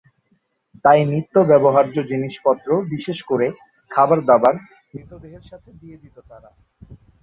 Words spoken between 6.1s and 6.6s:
তারা।